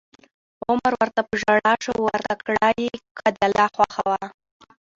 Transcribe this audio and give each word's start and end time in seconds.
عمر 0.69 0.93
ورته 0.99 1.21
په 1.27 1.33
ژړا 1.41 1.73
شو 1.83 1.91
او 1.97 2.01
ورته 2.09 2.33
کړه 2.45 2.69
یې: 2.81 2.91
که 3.17 3.27
د 3.33 3.37
الله 3.47 3.67
خوښه 3.75 4.01
وه 4.09 4.21